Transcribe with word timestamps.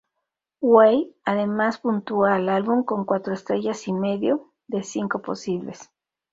Huey 0.61 1.15
además 1.25 1.77
puntuó 1.77 2.25
al 2.25 2.49
álbum 2.49 2.83
con 2.83 3.05
cuatro 3.05 3.35
estrellas 3.35 3.87
y 3.87 3.93
medio 3.93 4.51
de 4.65 4.81
cinco 4.81 5.21
posibles. 5.21 5.91